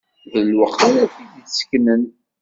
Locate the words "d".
0.43-0.45